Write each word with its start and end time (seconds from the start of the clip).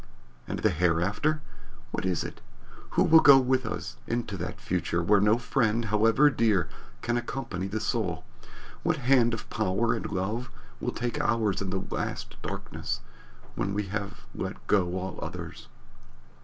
And 0.47 0.57
the 0.57 0.71
Hereafter? 0.71 1.41
What 1.91 2.07
is 2.07 2.23
it? 2.23 2.41
Who 2.93 3.03
will 3.03 3.19
go 3.19 3.37
with 3.37 3.67
us 3.67 3.97
into 4.07 4.35
that 4.37 4.59
future 4.59 5.03
where 5.03 5.19
no 5.21 5.37
friend, 5.37 5.85
however 5.85 6.31
dear, 6.31 6.67
can 7.03 7.17
accompany 7.17 7.67
the 7.67 7.79
soul? 7.79 8.23
What 8.81 8.97
hand 8.97 9.31
of 9.35 9.47
power 9.51 9.93
and 9.93 10.11
love 10.11 10.49
will 10.79 10.91
take 10.91 11.21
ours 11.21 11.61
in 11.61 11.69
the 11.69 11.83
last 11.91 12.35
darkness, 12.41 13.01
when 13.53 13.75
we 13.75 13.83
have 13.93 14.25
let 14.33 14.65
go 14.65 14.95
all 14.95 15.19
others? 15.21 15.67